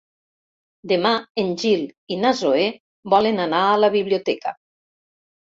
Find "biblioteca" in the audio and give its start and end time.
3.99-4.59